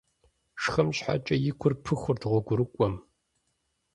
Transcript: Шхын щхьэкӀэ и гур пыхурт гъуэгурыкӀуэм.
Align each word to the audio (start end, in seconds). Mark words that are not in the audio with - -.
Шхын 0.61 0.89
щхьэкӀэ 0.95 1.35
и 1.49 1.51
гур 1.59 1.73
пыхурт 1.83 2.21
гъуэгурыкӀуэм. 2.29 2.95